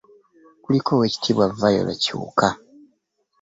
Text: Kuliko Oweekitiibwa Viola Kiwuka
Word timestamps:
Kuliko 0.63 0.89
Oweekitiibwa 0.93 1.45
Viola 1.59 1.93
Kiwuka 2.03 2.47